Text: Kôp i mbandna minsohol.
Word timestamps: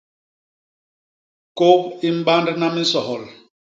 Kôp 1.63 1.81
i 2.09 2.09
mbandna 2.19 2.67
minsohol. 2.75 3.23